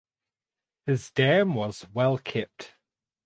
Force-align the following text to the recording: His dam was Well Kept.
His 0.87 1.11
dam 1.11 1.53
was 1.53 1.85
Well 1.93 2.17
Kept. 2.17 2.73